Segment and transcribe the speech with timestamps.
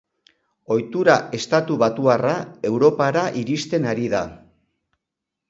[0.75, 2.33] Ohitura estatubatuarra
[2.71, 4.25] Europara iristen ari da.